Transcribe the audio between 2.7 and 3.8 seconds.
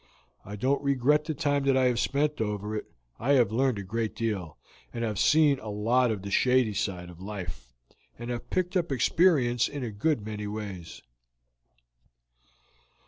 it; I have learned